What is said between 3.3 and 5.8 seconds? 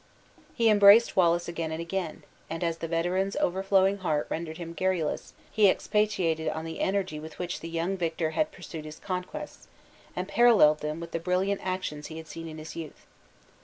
overflowing heart rendered him garrulous, he